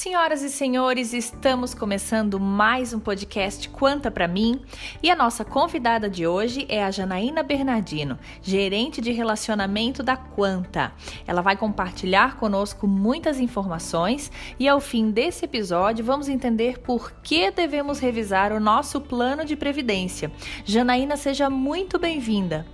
Senhoras 0.00 0.40
e 0.40 0.48
senhores, 0.48 1.12
estamos 1.12 1.74
começando 1.74 2.40
mais 2.40 2.94
um 2.94 2.98
podcast 2.98 3.68
Quanta 3.68 4.10
para 4.10 4.26
mim 4.26 4.58
e 5.02 5.10
a 5.10 5.14
nossa 5.14 5.44
convidada 5.44 6.08
de 6.08 6.26
hoje 6.26 6.64
é 6.70 6.82
a 6.82 6.90
Janaína 6.90 7.42
Bernardino, 7.42 8.18
gerente 8.40 9.02
de 9.02 9.12
relacionamento 9.12 10.02
da 10.02 10.16
Quanta. 10.16 10.90
Ela 11.26 11.42
vai 11.42 11.54
compartilhar 11.54 12.38
conosco 12.38 12.86
muitas 12.88 13.38
informações 13.38 14.32
e 14.58 14.66
ao 14.66 14.80
fim 14.80 15.10
desse 15.10 15.44
episódio 15.44 16.02
vamos 16.02 16.30
entender 16.30 16.78
por 16.78 17.12
que 17.22 17.50
devemos 17.50 17.98
revisar 17.98 18.54
o 18.54 18.58
nosso 18.58 19.02
plano 19.02 19.44
de 19.44 19.54
previdência. 19.54 20.32
Janaína, 20.64 21.18
seja 21.18 21.50
muito 21.50 21.98
bem-vinda. 21.98 22.66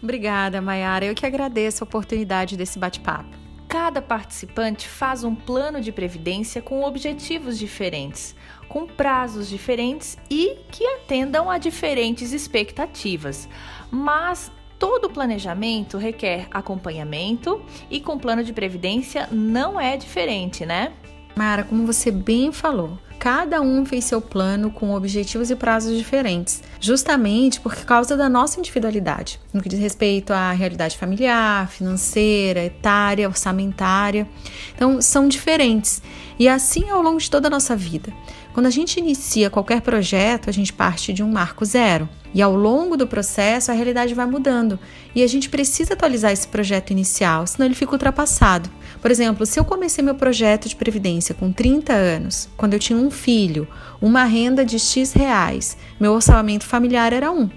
Obrigada, 0.00 0.62
Mayara. 0.62 1.06
Eu 1.06 1.14
que 1.16 1.26
agradeço 1.26 1.82
a 1.82 1.86
oportunidade 1.88 2.56
desse 2.56 2.78
bate-papo. 2.78 3.47
Cada 3.68 4.00
participante 4.00 4.88
faz 4.88 5.24
um 5.24 5.34
plano 5.34 5.78
de 5.78 5.92
previdência 5.92 6.62
com 6.62 6.82
objetivos 6.84 7.58
diferentes, 7.58 8.34
com 8.66 8.86
prazos 8.86 9.46
diferentes 9.46 10.16
e 10.30 10.56
que 10.70 10.86
atendam 10.86 11.50
a 11.50 11.58
diferentes 11.58 12.32
expectativas. 12.32 13.46
Mas 13.90 14.50
todo 14.78 15.10
planejamento 15.10 15.98
requer 15.98 16.48
acompanhamento 16.50 17.62
e 17.90 18.00
com 18.00 18.18
plano 18.18 18.42
de 18.42 18.54
previdência 18.54 19.28
não 19.30 19.78
é 19.78 19.98
diferente, 19.98 20.64
né? 20.64 20.94
Mara, 21.38 21.62
como 21.62 21.86
você 21.86 22.10
bem 22.10 22.50
falou, 22.50 22.98
cada 23.16 23.60
um 23.60 23.86
fez 23.86 24.06
seu 24.06 24.20
plano 24.20 24.72
com 24.72 24.92
objetivos 24.92 25.52
e 25.52 25.54
prazos 25.54 25.96
diferentes, 25.96 26.64
justamente 26.80 27.60
por 27.60 27.76
causa 27.84 28.16
da 28.16 28.28
nossa 28.28 28.58
individualidade, 28.58 29.38
no 29.54 29.62
que 29.62 29.68
diz 29.68 29.78
respeito 29.78 30.32
à 30.32 30.50
realidade 30.50 30.98
familiar, 30.98 31.68
financeira, 31.68 32.64
etária, 32.64 33.28
orçamentária. 33.28 34.28
Então, 34.74 35.00
são 35.00 35.28
diferentes. 35.28 36.02
E 36.40 36.48
assim 36.48 36.90
ao 36.90 37.02
longo 37.02 37.20
de 37.20 37.30
toda 37.30 37.46
a 37.46 37.50
nossa 37.50 37.76
vida. 37.76 38.12
Quando 38.52 38.66
a 38.66 38.70
gente 38.70 38.98
inicia 38.98 39.48
qualquer 39.48 39.80
projeto, 39.80 40.50
a 40.50 40.52
gente 40.52 40.72
parte 40.72 41.12
de 41.12 41.22
um 41.22 41.30
marco 41.30 41.64
zero. 41.64 42.08
E 42.34 42.42
ao 42.42 42.56
longo 42.56 42.96
do 42.96 43.06
processo, 43.06 43.70
a 43.70 43.74
realidade 43.74 44.12
vai 44.12 44.26
mudando. 44.26 44.78
E 45.14 45.22
a 45.22 45.26
gente 45.28 45.48
precisa 45.48 45.94
atualizar 45.94 46.32
esse 46.32 46.48
projeto 46.48 46.90
inicial, 46.90 47.46
senão 47.46 47.66
ele 47.66 47.76
fica 47.76 47.92
ultrapassado. 47.92 48.68
Por 49.00 49.10
exemplo, 49.10 49.46
se 49.46 49.58
eu 49.58 49.64
comecei 49.64 50.02
meu 50.02 50.14
projeto 50.14 50.68
de 50.68 50.76
previdência 50.76 51.34
com 51.34 51.52
30 51.52 51.92
anos, 51.92 52.48
quando 52.56 52.74
eu 52.74 52.78
tinha 52.78 52.98
um 52.98 53.10
filho, 53.10 53.68
uma 54.00 54.24
renda 54.24 54.64
de 54.64 54.78
X 54.78 55.12
reais, 55.12 55.76
meu 56.00 56.12
orçamento 56.12 56.64
familiar 56.64 57.12
era 57.12 57.30
um. 57.30 57.48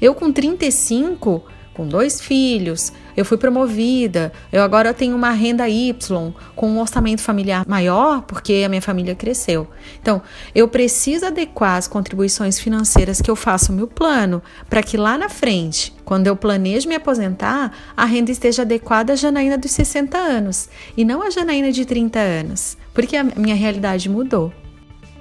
Eu 0.00 0.14
com 0.14 0.32
35 0.32 1.44
com 1.80 1.86
dois 1.86 2.20
filhos, 2.20 2.92
eu 3.16 3.24
fui 3.24 3.36
promovida, 3.36 4.32
eu 4.52 4.62
agora 4.62 4.94
tenho 4.94 5.16
uma 5.16 5.30
renda 5.30 5.68
Y, 5.68 6.32
com 6.54 6.68
um 6.68 6.80
orçamento 6.80 7.20
familiar 7.22 7.64
maior, 7.68 8.22
porque 8.22 8.62
a 8.64 8.68
minha 8.68 8.82
família 8.82 9.14
cresceu. 9.14 9.68
Então, 10.00 10.22
eu 10.54 10.68
preciso 10.68 11.26
adequar 11.26 11.76
as 11.76 11.88
contribuições 11.88 12.58
financeiras 12.58 13.20
que 13.20 13.30
eu 13.30 13.36
faço 13.36 13.72
ao 13.72 13.76
meu 13.76 13.86
plano, 13.86 14.42
para 14.68 14.82
que 14.82 14.96
lá 14.96 15.16
na 15.16 15.28
frente, 15.28 15.94
quando 16.04 16.26
eu 16.26 16.36
planejo 16.36 16.88
me 16.88 16.94
aposentar, 16.94 17.72
a 17.96 18.04
renda 18.04 18.30
esteja 18.30 18.62
adequada 18.62 19.12
à 19.12 19.16
Janaína 19.16 19.58
dos 19.58 19.70
60 19.70 20.16
anos 20.16 20.68
e 20.96 21.04
não 21.04 21.22
à 21.22 21.30
Janaína 21.30 21.72
de 21.72 21.84
30 21.84 22.18
anos, 22.18 22.76
porque 22.92 23.16
a 23.16 23.24
minha 23.24 23.54
realidade 23.54 24.08
mudou. 24.08 24.52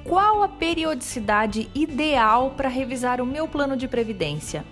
Qual 0.04 0.42
a 0.42 0.48
periodicidade 0.48 1.70
ideal 1.76 2.56
para 2.58 2.68
revisar 2.68 3.22
o 3.22 3.26
meu 3.26 3.48
plano 3.48 3.78
de 3.78 3.88
previdência? 3.88 4.66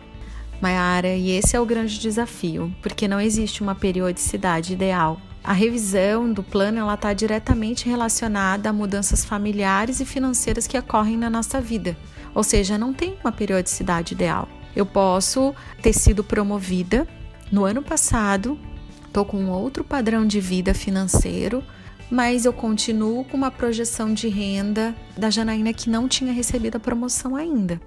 Mayara, 0.62 1.16
e 1.16 1.32
esse 1.32 1.56
é 1.56 1.60
o 1.60 1.66
grande 1.66 2.00
desafio, 2.00 2.74
porque 2.82 3.08
não 3.08 3.22
existe 3.22 3.62
uma 3.62 3.76
periodicidade 3.76 4.74
ideal. 4.74 5.22
A 5.44 5.54
revisão 5.54 6.34
do 6.34 6.44
plano 6.44 6.92
está 6.94 7.14
diretamente 7.14 7.88
relacionada 7.88 8.70
a 8.70 8.74
mudanças 8.74 9.24
familiares 9.24 10.00
e 10.00 10.06
financeiras 10.06 10.68
que 10.68 10.78
ocorrem 10.78 11.16
na 11.16 11.30
nossa 11.30 11.62
vida, 11.62 11.96
ou 12.36 12.44
seja, 12.44 12.78
não 12.78 12.94
tem 12.94 13.16
uma 13.24 13.32
periodicidade 13.32 14.14
ideal. 14.14 14.48
Eu 14.76 14.86
posso 14.86 15.56
ter 15.82 15.94
sido 15.94 16.24
promovida 16.24 17.08
no 17.52 17.64
ano 17.64 17.82
passado, 17.82 18.60
estou 19.06 19.24
com 19.24 19.38
um 19.38 19.50
outro 19.50 19.84
padrão 19.84 20.26
de 20.26 20.40
vida 20.40 20.74
financeiro, 20.74 21.64
mas 22.10 22.46
eu 22.46 22.54
continuo 22.54 23.24
com 23.24 23.38
uma 23.38 23.52
projeção 23.52 24.14
de 24.14 24.28
renda 24.28 24.96
da 25.18 25.30
Janaína 25.30 25.74
que 25.74 25.90
não 25.90 26.08
tinha 26.08 26.34
recebido 26.34 26.76
a 26.76 26.80
promoção 26.80 27.36
ainda. 27.36 27.80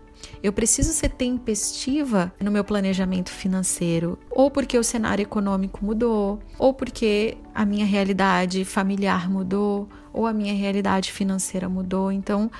Eu 0.42 0.52
preciso 0.52 0.92
ser 0.92 1.10
tempestiva 1.10 2.32
no 2.40 2.50
meu 2.50 2.64
planejamento 2.64 3.30
financeiro, 3.30 4.18
ou 4.30 4.50
porque 4.50 4.78
o 4.78 4.84
cenário 4.84 5.22
econômico 5.22 5.84
mudou, 5.84 6.40
ou 6.58 6.72
porque 6.72 7.36
a 7.54 7.66
minha 7.66 7.84
realidade 7.84 8.64
familiar 8.64 9.28
mudou, 9.30 9.88
ou 10.12 10.26
a 10.26 10.32
minha 10.32 10.54
realidade 10.54 11.12
financeira 11.12 11.68
mudou. 11.68 12.10
Então, 12.10 12.50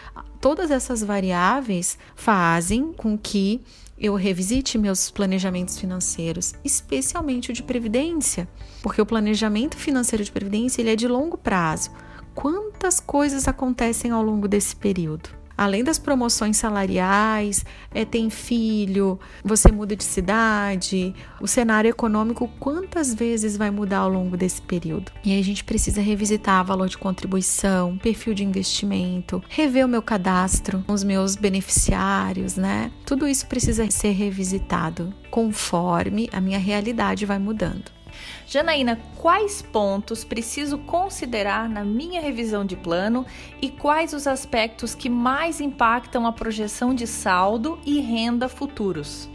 todas 0.41 0.71
essas 0.71 1.03
variáveis 1.03 1.99
fazem 2.15 2.93
com 2.93 3.17
que 3.17 3.61
eu 3.99 4.15
revisite 4.15 4.79
meus 4.79 5.11
planejamentos 5.11 5.79
financeiros, 5.79 6.55
especialmente 6.65 7.51
o 7.51 7.55
de 7.55 7.63
previdência, 7.63 8.49
porque 8.83 9.01
o 9.01 9.07
planejamento 9.07 9.77
financeiro 9.77 10.25
de 10.25 10.33
previdência 10.33 10.81
ele 10.81 10.91
é 10.91 10.97
de 10.97 11.07
longo 11.07 11.37
prazo. 11.37 11.91
Quantas 12.35 13.01
coisas 13.01 13.47
acontecem 13.47 14.11
ao 14.11 14.23
longo 14.23 14.49
desse 14.49 14.75
período? 14.75 15.40
Além 15.61 15.85
das 15.85 15.99
promoções 15.99 16.57
salariais, 16.57 17.67
é, 17.95 18.03
tem 18.03 18.31
filho, 18.31 19.21
você 19.45 19.71
muda 19.71 19.95
de 19.95 20.03
cidade, 20.03 21.15
o 21.39 21.47
cenário 21.47 21.91
econômico 21.91 22.51
quantas 22.59 23.13
vezes 23.13 23.59
vai 23.59 23.71
mudar 23.71 23.99
ao 23.99 24.09
longo 24.09 24.39
desse 24.39 24.63
período. 24.63 25.13
E 25.23 25.35
aí 25.35 25.39
a 25.39 25.45
gente 25.45 25.63
precisa 25.63 26.01
revisitar 26.01 26.65
valor 26.65 26.89
de 26.89 26.97
contribuição, 26.97 27.99
perfil 27.99 28.33
de 28.33 28.43
investimento, 28.43 29.45
rever 29.51 29.85
o 29.85 29.89
meu 29.89 30.01
cadastro, 30.01 30.83
os 30.89 31.05
meus 31.05 31.37
beneficiários, 31.37 32.57
né? 32.57 32.91
Tudo 33.05 33.29
isso 33.29 33.47
precisa 33.47 33.91
ser 33.91 34.13
revisitado 34.13 35.13
conforme 35.31 36.31
a 36.33 36.41
minha 36.41 36.59
realidade 36.59 37.27
vai 37.27 37.39
mudando. 37.39 38.00
Janaína, 38.47 39.01
quais 39.17 39.63
pontos 39.63 40.25
preciso 40.25 40.79
considerar 40.79 41.69
na 41.69 41.85
minha 41.85 42.21
revisão 42.21 42.65
de 42.65 42.77
plano 42.77 43.25
e 43.61 43.69
quais 43.69 44.13
os 44.13 44.27
aspectos 44.27 44.95
que 44.95 45.09
mais 45.09 45.61
impactam 45.61 46.27
a 46.27 46.33
projeção 46.33 46.95
de 46.95 47.07
saldo 47.07 47.79
e 47.85 48.01
renda 48.01 48.49
futuros? 48.49 49.29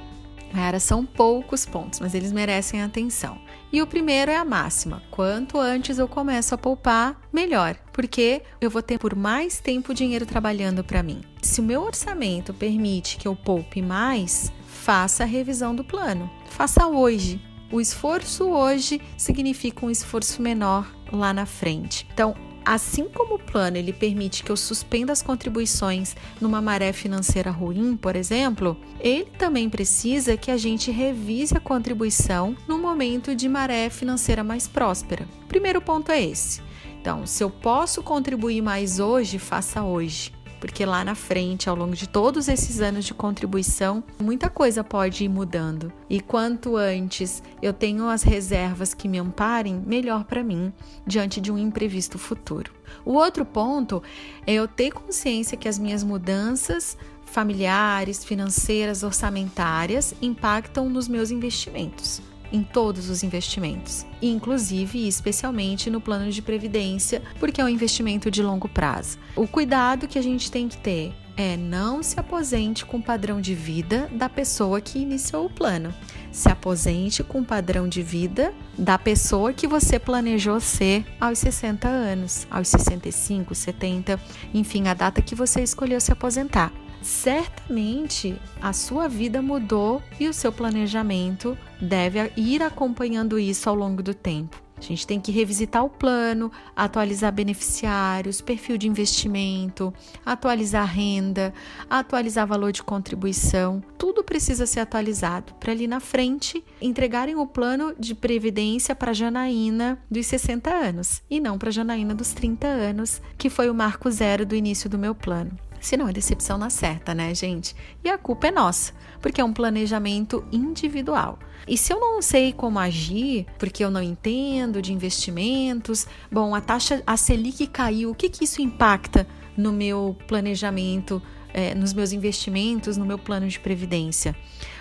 Era, 0.58 0.80
são 0.80 1.06
poucos 1.06 1.66
pontos, 1.66 2.00
mas 2.00 2.16
eles 2.16 2.32
merecem 2.32 2.82
atenção. 2.82 3.38
E 3.74 3.82
o 3.82 3.88
primeiro 3.88 4.32
é 4.32 4.38
a 4.38 4.46
máxima: 4.46 5.04
quanto 5.12 5.60
antes 5.60 6.00
eu 6.00 6.08
começo 6.08 6.56
a 6.56 6.58
poupar, 6.58 7.20
melhor, 7.32 7.76
porque 7.92 8.42
eu 8.62 8.70
vou 8.70 8.82
ter 8.82 8.98
por 8.98 9.16
mais 9.16 9.60
tempo 9.60 9.94
dinheiro 9.94 10.26
trabalhando 10.26 10.84
para 10.84 11.04
mim. 11.04 11.22
Se 11.42 11.60
o 11.60 11.64
meu 11.64 11.82
orçamento 11.82 12.54
permite 12.54 13.18
que 13.18 13.28
eu 13.28 13.36
poupe 13.36 13.82
mais, 13.82 14.52
faça 14.66 15.24
a 15.24 15.28
revisão 15.28 15.76
do 15.76 15.84
plano. 15.84 16.30
Faça 16.48 16.88
hoje, 16.88 17.42
o 17.76 17.82
esforço 17.82 18.46
hoje 18.46 19.02
significa 19.18 19.86
um 19.86 19.92
esforço 19.92 20.42
menor 20.42 20.90
lá 21.12 21.34
na 21.34 21.46
frente. 21.46 22.08
Então, 22.14 22.34
assim 22.64 23.10
como 23.10 23.36
o 23.36 23.40
plano 23.40 23.76
ele 23.76 23.92
permite 23.92 24.44
que 24.44 24.52
eu 24.52 24.56
suspenda 24.56 25.12
as 25.12 25.22
contribuições 25.22 26.16
numa 26.40 26.62
maré 26.62 26.94
financeira 26.94 27.52
ruim, 27.52 27.98
por 27.98 28.16
exemplo, 28.16 28.78
ele 29.00 29.26
também 29.38 29.70
precisa 29.70 30.38
que 30.38 30.50
a 30.50 30.58
gente 30.58 30.90
revise 30.90 31.56
a 31.56 31.60
contribuição 31.60 32.56
no 32.68 32.80
momento 32.80 33.36
de 33.36 33.50
maré 33.50 33.90
financeira 33.90 34.44
mais 34.44 34.68
próspera. 34.68 35.28
Primeiro 35.48 35.82
ponto 35.82 36.12
é 36.12 36.24
esse. 36.24 36.62
Então, 37.00 37.28
se 37.28 37.44
eu 37.44 37.50
posso 37.50 38.02
contribuir 38.02 38.62
mais 38.62 39.00
hoje, 39.00 39.38
faça 39.38 39.84
hoje 39.84 40.35
porque 40.66 40.84
lá 40.84 41.06
na 41.06 41.14
frente, 41.14 41.70
ao 41.70 41.76
longo 41.76 41.96
de 41.96 42.10
todos 42.10 42.48
esses 42.48 42.82
anos 42.82 43.06
de 43.06 43.14
contribuição, 43.14 44.04
muita 44.20 44.50
coisa 44.50 44.84
pode 44.84 45.24
ir 45.24 45.30
mudando. 45.30 45.94
E 46.10 46.20
quanto 46.20 46.76
antes 46.76 47.44
eu 47.62 47.72
tenho 47.72 48.10
as 48.10 48.24
reservas 48.24 48.92
que 48.92 49.08
me 49.08 49.20
amparem, 49.20 49.76
melhor 49.86 50.24
para 50.24 50.44
mim 50.44 50.74
diante 51.06 51.40
de 51.40 51.52
um 51.52 51.58
imprevisto 51.60 52.18
futuro. 52.18 52.72
O 53.06 53.14
outro 53.14 53.46
ponto 53.46 54.02
é 54.48 54.54
eu 54.54 54.68
ter 54.68 54.92
consciência 54.92 55.56
que 55.56 55.68
as 55.68 55.78
minhas 55.78 56.04
mudanças 56.04 56.98
familiares, 57.26 58.26
financeiras, 58.26 59.04
orçamentárias 59.04 60.16
impactam 60.20 60.90
nos 60.90 61.08
meus 61.08 61.30
investimentos 61.30 62.24
em 62.56 62.64
todos 62.64 63.10
os 63.10 63.22
investimentos, 63.22 64.06
inclusive 64.22 65.00
e 65.00 65.08
especialmente 65.08 65.90
no 65.90 66.00
plano 66.00 66.32
de 66.32 66.42
previdência, 66.42 67.22
porque 67.40 67.60
é 67.60 67.64
um 67.66 67.70
investimento 67.70 68.32
de 68.32 68.42
longo 68.42 68.70
prazo. 68.70 69.18
O 69.36 69.48
cuidado 69.48 70.08
que 70.08 70.18
a 70.18 70.24
gente 70.24 70.50
tem 70.50 70.68
que 70.68 70.78
ter 70.78 71.14
é 71.38 71.58
não 71.58 72.02
se 72.02 72.18
aposente 72.18 72.86
com 72.86 72.98
o 72.98 73.04
padrão 73.04 73.42
de 73.42 73.54
vida 73.54 74.10
da 74.14 74.30
pessoa 74.30 74.80
que 74.80 75.00
iniciou 75.00 75.48
o 75.48 75.50
plano. 75.50 75.94
Se 76.32 76.50
aposente 76.50 77.24
com 77.24 77.42
o 77.42 77.46
padrão 77.46 77.90
de 77.90 78.02
vida 78.02 78.54
da 78.78 78.98
pessoa 78.98 79.52
que 79.52 79.68
você 79.68 80.00
planejou 80.00 80.62
ser 80.62 81.06
aos 81.20 81.40
60 81.40 81.90
anos, 81.90 82.48
aos 82.50 82.70
65, 82.70 83.54
70, 83.54 84.20
enfim, 84.54 84.88
a 84.88 84.94
data 84.94 85.22
que 85.22 85.36
você 85.36 85.62
escolheu 85.62 86.00
se 86.00 86.12
aposentar 86.14 86.72
certamente 87.06 88.36
a 88.60 88.74
sua 88.74 89.08
vida 89.08 89.40
mudou 89.40 90.02
e 90.20 90.28
o 90.28 90.34
seu 90.34 90.52
planejamento 90.52 91.56
deve 91.80 92.32
ir 92.36 92.64
acompanhando 92.64 93.38
isso 93.38 93.70
ao 93.70 93.76
longo 93.76 94.02
do 94.02 94.14
tempo. 94.14 94.60
A 94.78 94.82
gente 94.82 95.08
tem 95.08 95.22
que 95.22 95.32
revisitar 95.32 95.86
o 95.86 95.90
plano, 95.90 96.52
atualizar 96.76 97.32
beneficiários, 97.32 98.42
perfil 98.42 98.78
de 98.78 98.88
investimento, 98.88 99.94
atualizar 100.26 100.86
renda, 100.86 101.54
atualizar 101.90 102.46
valor 102.46 102.72
de 102.72 102.84
contribuição. 102.84 103.82
Tudo 103.98 104.24
precisa 104.24 104.66
ser 104.66 104.82
atualizado 104.82 105.54
para 105.60 105.72
ali 105.72 105.88
na 105.88 106.00
frente 106.00 106.64
entregarem 106.82 107.36
o 107.36 107.48
plano 107.48 107.94
de 107.98 108.14
previdência 108.14 108.96
para 108.96 109.14
Janaína 109.14 109.98
dos 110.12 110.26
60 110.26 110.70
anos 110.70 111.22
e 111.30 111.40
não 111.40 111.58
para 111.58 111.72
Janaína 111.72 112.14
dos 112.14 112.34
30 112.34 112.68
anos, 112.68 113.22
que 113.38 113.50
foi 113.50 113.70
o 113.70 113.76
marco 113.76 114.10
zero 114.12 114.46
do 114.46 114.56
início 114.56 114.90
do 114.90 114.98
meu 114.98 115.16
plano. 115.16 115.52
Senão 115.86 116.10
é 116.10 116.12
decepção 116.12 116.58
na 116.58 116.72
certa, 116.72 117.14
né, 117.14 117.32
gente? 117.36 117.76
E 118.04 118.10
a 118.10 118.18
culpa 118.18 118.48
é 118.48 118.52
nossa, 118.52 118.92
porque 119.22 119.40
é 119.40 119.44
um 119.44 119.54
planejamento 119.54 120.44
individual. 120.52 121.38
E 121.68 121.78
se 121.78 121.94
eu 121.94 122.00
não 122.00 122.24
sei 122.24 122.52
como 122.52 122.80
agir, 122.80 123.46
porque 123.60 123.86
eu 123.86 123.92
não 123.92 124.02
entendo 124.02 124.82
de 124.82 124.92
investimentos, 124.92 126.08
bom, 126.32 126.56
a 126.56 126.60
taxa, 126.60 127.04
a 127.06 127.16
Selic 127.16 127.68
caiu, 127.68 128.10
o 128.10 128.16
que, 128.16 128.30
que 128.30 128.46
isso 128.46 128.64
impacta 128.64 129.28
no 129.56 129.72
meu 129.72 130.18
planejamento, 130.28 131.22
é, 131.54 131.76
nos 131.76 131.94
meus 131.94 132.12
investimentos, 132.12 132.98
no 132.98 133.06
meu 133.06 133.20
plano 133.20 133.48
de 133.48 133.60
previdência? 133.60 134.36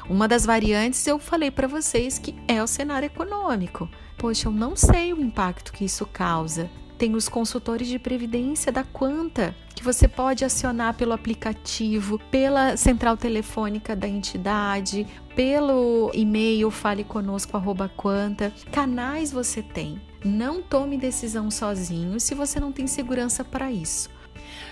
Uma 0.08 0.26
das 0.26 0.46
variantes 0.46 1.06
eu 1.06 1.18
falei 1.18 1.50
para 1.50 1.68
vocês 1.68 2.18
que 2.18 2.34
é 2.48 2.62
o 2.62 2.66
cenário 2.66 3.04
econômico. 3.04 3.90
Poxa, 4.16 4.48
eu 4.48 4.52
não 4.52 4.74
sei 4.74 5.12
o 5.12 5.20
impacto 5.20 5.70
que 5.70 5.84
isso 5.84 6.06
causa. 6.06 6.70
Tem 6.96 7.14
os 7.14 7.28
consultores 7.28 7.88
de 7.88 7.98
previdência 7.98 8.70
da 8.70 8.84
Quanta, 8.84 9.54
que 9.74 9.82
você 9.82 10.06
pode 10.06 10.44
acionar 10.44 10.94
pelo 10.94 11.12
aplicativo, 11.12 12.18
pela 12.30 12.76
central 12.76 13.16
telefônica 13.16 13.96
da 13.96 14.08
entidade, 14.08 15.06
pelo 15.34 16.10
e-mail 16.14 16.70
faleconosco@quanta. 16.70 18.52
Canais 18.70 19.32
você 19.32 19.60
tem. 19.62 20.00
Não 20.24 20.62
tome 20.62 20.96
decisão 20.96 21.50
sozinho 21.50 22.18
se 22.20 22.34
você 22.34 22.58
não 22.58 22.72
tem 22.72 22.86
segurança 22.86 23.44
para 23.44 23.70
isso. 23.70 24.08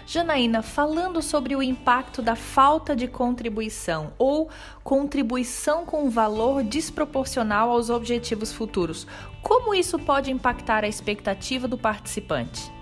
Janaína, 0.06 0.62
falando 0.62 1.22
sobre 1.22 1.54
o 1.54 1.62
impacto 1.62 2.20
da 2.20 2.36
falta 2.36 2.94
de 2.94 3.06
contribuição 3.08 4.12
ou 4.18 4.48
contribuição 4.82 5.84
com 5.84 6.10
valor 6.10 6.62
desproporcional 6.62 7.70
aos 7.70 7.90
objetivos 7.90 8.52
futuros, 8.52 9.06
como 9.42 9.74
isso 9.74 9.98
pode 9.98 10.30
impactar 10.30 10.84
a 10.84 10.88
expectativa 10.88 11.66
do 11.66 11.78
participante? 11.78 12.72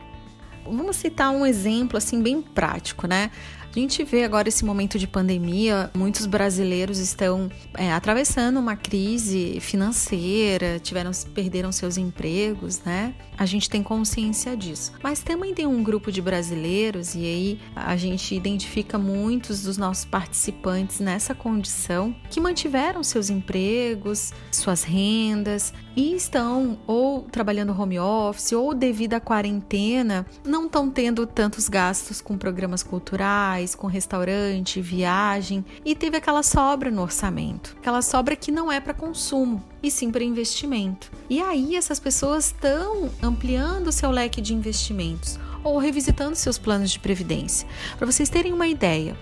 Vamos 0.65 0.97
citar 0.97 1.31
um 1.31 1.47
exemplo 1.47 1.97
assim 1.97 2.23
bem 2.23 2.41
prático, 2.43 3.07
né? 3.07 3.31
A 3.75 3.79
gente 3.79 4.03
vê 4.03 4.25
agora 4.25 4.49
esse 4.49 4.65
momento 4.65 4.99
de 4.99 5.07
pandemia, 5.07 5.91
muitos 5.95 6.27
brasileiros 6.27 6.99
estão 6.99 7.49
é, 7.75 7.93
atravessando 7.93 8.59
uma 8.59 8.75
crise 8.75 9.59
financeira, 9.61 10.81
tiveram 10.81 11.13
perderam 11.33 11.71
seus 11.71 11.97
empregos, 11.97 12.81
né? 12.81 13.15
A 13.39 13.47
gente 13.47 13.71
tem 13.71 13.81
consciência 13.81 14.57
disso. 14.57 14.93
Mas 15.03 15.21
também 15.21 15.55
tem 15.55 15.67
um 15.67 15.85
grupo 15.85 16.11
de 16.11 16.21
brasileiros 16.21 17.15
e 17.15 17.21
aí 17.21 17.61
a 17.77 17.97
gente 17.97 18.35
identifica 18.35 18.99
muitos 18.99 19.63
dos 19.63 19.77
nossos 19.79 20.05
participantes 20.05 20.99
nessa 20.99 21.33
condição 21.33 22.15
que 22.29 22.41
mantiveram 22.41 23.05
seus 23.05 23.31
empregos, 23.31 24.33
suas 24.51 24.83
rendas 24.83 25.73
e 25.97 26.15
estão 26.15 26.79
ou 26.87 27.23
trabalhando 27.23 27.79
home 27.79 27.99
office 27.99 28.53
ou 28.53 28.75
devido 28.75 29.15
à 29.15 29.21
quarentena 29.21 30.27
não 30.45 30.67
estão 30.67 30.91
tendo 30.91 31.27
tantos 31.27 31.69
gastos 31.69 32.21
com 32.21 32.37
programas 32.37 32.83
culturais 32.83 33.60
com 33.75 33.87
restaurante, 33.87 34.81
viagem 34.81 35.65
e 35.85 35.95
teve 35.95 36.17
aquela 36.17 36.43
sobra 36.43 36.91
no 36.91 37.03
orçamento. 37.03 37.77
Aquela 37.79 38.03
sobra 38.03 38.35
que 38.35 38.51
não 38.51 38.71
é 38.71 38.81
para 38.81 38.95
consumo, 38.95 39.63
e 39.83 39.91
sim 39.91 40.11
para 40.11 40.25
investimento. 40.25 41.11
E 41.29 41.41
aí 41.41 41.77
essas 41.77 42.01
pessoas 42.01 42.47
estão 42.47 43.11
ampliando 43.23 43.93
seu 43.93 44.11
leque 44.11 44.41
de 44.41 44.55
investimentos 44.55 45.39
ou 45.63 45.79
revisitando 45.79 46.37
seus 46.37 46.59
planos 46.59 46.91
de 46.91 46.99
previdência. 46.99 47.69
Para 47.97 48.11
vocês 48.11 48.29
terem 48.29 48.53
uma 48.53 48.67
ideia, 48.67 49.17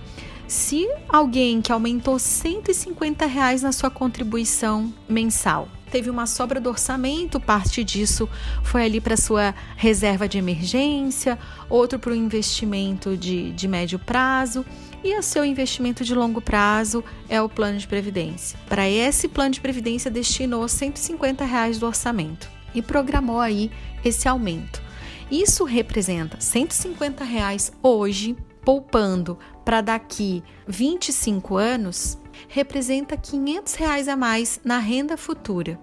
se 0.47 0.89
alguém 1.09 1.61
que 1.61 1.73
aumentou 1.73 2.19
150 2.19 3.27
reais 3.27 3.63
na 3.63 3.73
sua 3.73 3.91
contribuição 3.91 4.93
mensal 5.09 5.69
teve 5.89 6.11
uma 6.11 6.27
sobra 6.27 6.61
do 6.61 6.69
orçamento, 6.69 7.41
parte 7.41 7.83
disso 7.83 8.29
foi 8.63 8.85
ali 8.85 9.01
para 9.01 9.17
sua 9.17 9.55
reserva 9.77 10.29
de 10.29 10.39
emergência, 10.39 11.39
outro 11.69 11.99
para 11.99 12.13
o 12.13 12.15
investimento 12.15 13.17
de, 13.17 13.51
de 13.53 13.67
médio 13.67 13.99
prazo 13.99 14.65
e 15.03 15.17
o 15.17 15.23
seu 15.23 15.45
investimento 15.45 16.05
de 16.05 16.15
longo 16.15 16.41
prazo 16.41 17.05
é 17.29 17.41
o 17.41 17.49
plano 17.49 17.79
de 17.79 17.87
previdência. 17.87 18.59
Para 18.69 18.89
esse 18.89 19.29
plano 19.29 19.51
de 19.51 19.61
previdência 19.61 20.11
destinou 20.11 20.69
150 20.69 21.45
reais 21.45 21.79
do 21.79 21.87
orçamento 21.87 22.49
e 22.75 22.83
programou 22.83 23.41
aí 23.41 23.71
esse 24.05 24.29
aumento. 24.29 24.83
Isso 25.31 25.65
representa 25.65 26.41
150 26.41 27.23
reais 27.23 27.73
hoje, 27.83 28.37
poupando 28.65 29.39
para 29.65 29.81
daqui 29.81 30.43
25 30.67 31.57
anos, 31.57 32.19
representa 32.49 33.17
500 33.17 33.75
reais 33.75 34.09
a 34.09 34.17
mais 34.17 34.61
na 34.65 34.79
renda 34.79 35.17
futura. 35.17 35.79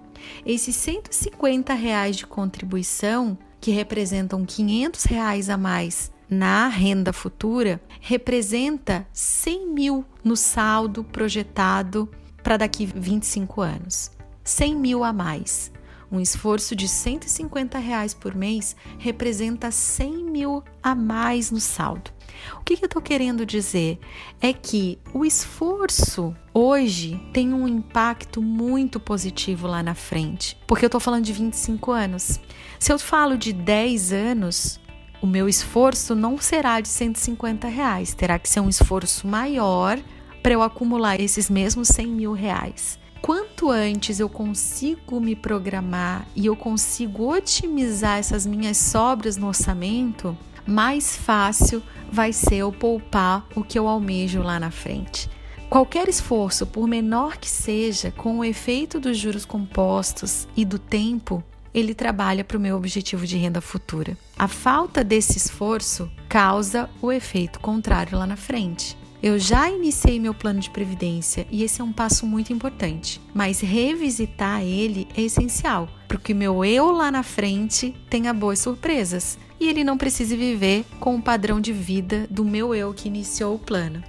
Esses 0.46 0.76
150 0.76 1.74
reais 1.74 2.16
de 2.16 2.26
contribuição, 2.26 3.38
que 3.60 3.72
representam 3.72 4.46
500 4.46 5.04
reais 5.06 5.50
a 5.50 5.58
mais 5.58 6.12
na 6.30 6.68
renda 6.68 7.14
futura, 7.14 7.82
representa 8.00 9.08
100 9.14 9.68
mil 9.68 10.06
no 10.24 10.36
saldo 10.36 11.04
projetado 11.04 12.10
para 12.44 12.58
daqui 12.58 12.86
25 12.86 13.62
anos. 13.62 14.12
100 14.44 14.76
mil 14.76 15.04
a 15.04 15.12
mais. 15.12 15.72
Um 16.16 16.20
esforço 16.22 16.78
de 16.78 16.88
150 16.88 17.78
reais 17.78 18.14
por 18.14 18.34
mês 18.34 18.74
representa 18.98 19.70
100 19.70 20.24
mil 20.24 20.64
a 20.82 20.96
mais 20.96 21.52
no 21.52 21.60
saldo. 21.60 22.10
O 22.58 22.64
que, 22.64 22.78
que 22.78 22.86
eu 22.86 22.88
estou 22.88 23.02
querendo 23.02 23.46
dizer? 23.46 24.00
É 24.40 24.54
que 24.54 24.98
o 25.14 25.26
esforço 25.26 26.34
hoje 26.54 27.22
tem 27.34 27.54
um 27.54 27.68
impacto 27.68 28.42
muito 28.42 28.98
positivo 28.98 29.68
lá 29.68 29.84
na 29.84 29.94
frente, 29.94 30.58
porque 30.66 30.86
eu 30.86 30.88
estou 30.88 31.02
falando 31.02 31.26
de 31.26 31.34
25 31.34 31.92
anos. 31.92 32.40
Se 32.80 32.94
eu 32.94 32.98
falo 32.98 33.38
de 33.38 33.52
10 33.52 34.14
anos, 34.14 34.80
o 35.22 35.28
meu 35.28 35.50
esforço 35.50 36.16
não 36.16 36.38
será 36.38 36.80
de 36.80 36.88
150 36.88 37.68
reais, 37.68 38.14
terá 38.14 38.40
que 38.40 38.48
ser 38.48 38.62
um 38.62 38.70
esforço 38.70 39.28
maior 39.28 40.00
para 40.42 40.54
eu 40.54 40.62
acumular 40.62 41.20
esses 41.20 41.50
mesmos 41.50 41.90
100 41.90 42.08
mil 42.08 42.32
reais. 42.32 42.98
Quanto 43.26 43.72
antes 43.72 44.20
eu 44.20 44.30
consigo 44.30 45.20
me 45.20 45.36
programar 45.36 46.28
e 46.36 46.46
eu 46.46 46.56
consigo 46.56 47.34
otimizar 47.34 48.20
essas 48.20 48.46
minhas 48.46 48.78
sobras 48.78 49.36
no 49.36 49.48
orçamento, 49.48 50.38
mais 50.64 51.18
fácil 51.18 51.82
vai 52.12 52.32
ser 52.32 52.58
eu 52.58 52.72
poupar 52.72 53.44
o 53.56 53.64
que 53.64 53.80
eu 53.80 53.88
almejo 53.88 54.44
lá 54.44 54.60
na 54.60 54.70
frente. 54.70 55.28
Qualquer 55.72 56.08
esforço, 56.08 56.68
por 56.68 56.88
menor 56.88 57.38
que 57.38 57.50
seja, 57.50 58.12
com 58.12 58.38
o 58.38 58.46
efeito 58.46 59.00
dos 59.00 59.18
juros 59.18 59.44
compostos 59.44 60.48
e 60.56 60.64
do 60.64 60.78
tempo, 60.78 61.44
ele 61.74 61.96
trabalha 61.96 62.44
para 62.44 62.58
o 62.58 62.62
meu 62.62 62.78
objetivo 62.78 63.26
de 63.26 63.38
renda 63.38 63.60
futura. 63.60 64.16
A 64.38 64.48
falta 64.48 65.04
desse 65.04 65.36
esforço 65.36 66.12
causa 66.30 66.88
o 67.02 67.12
efeito 67.12 67.60
contrário 67.60 68.20
lá 68.20 68.28
na 68.28 68.36
frente. 68.36 68.96
Eu 69.26 69.40
já 69.40 69.68
iniciei 69.72 70.20
meu 70.20 70.36
plano 70.36 70.60
de 70.60 70.70
previdência 70.70 71.48
e 71.50 71.64
esse 71.64 71.82
é 71.82 71.84
um 71.84 71.92
passo 71.92 72.28
muito 72.28 72.54
importante, 72.54 73.20
mas 73.34 73.60
revisitar 73.60 74.62
ele 74.62 75.08
é 75.18 75.22
essencial, 75.24 75.90
porque 76.08 76.32
meu 76.32 76.64
eu 76.64 76.92
lá 76.92 77.10
na 77.10 77.24
frente 77.24 77.90
tenha 78.08 78.32
boas 78.32 78.60
surpresas 78.60 79.40
e 79.60 79.68
ele 79.68 79.84
não 79.84 79.98
precise 79.98 80.38
viver 80.38 80.86
com 81.00 81.16
o 81.16 81.22
padrão 81.24 81.60
de 81.60 81.74
vida 81.74 82.28
do 82.30 82.46
meu 82.46 82.76
eu 82.76 82.94
que 82.94 83.08
iniciou 83.08 83.56
o 83.56 83.60
plano. 83.60 84.04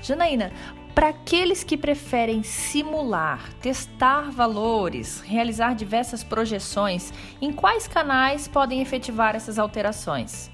Janaína, 0.00 0.52
para 0.94 1.08
aqueles 1.08 1.64
que 1.64 1.76
preferem 1.76 2.44
simular, 2.44 3.52
testar 3.54 4.30
valores, 4.30 5.20
realizar 5.20 5.74
diversas 5.74 6.22
projeções, 6.22 7.12
em 7.42 7.50
quais 7.50 7.88
canais 7.88 8.46
podem 8.46 8.80
efetivar 8.80 9.34
essas 9.34 9.58
alterações? 9.58 10.48